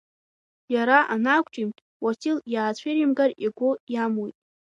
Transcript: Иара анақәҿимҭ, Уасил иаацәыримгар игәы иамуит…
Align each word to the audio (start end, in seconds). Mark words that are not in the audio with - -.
Иара 0.73 0.97
анақәҿимҭ, 1.13 1.77
Уасил 2.03 2.37
иаацәыримгар 2.53 3.31
игәы 3.45 3.71
иамуит… 3.93 4.35